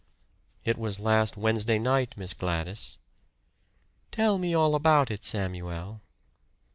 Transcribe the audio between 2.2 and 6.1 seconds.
Gladys." "Tell me all about it, Samuel."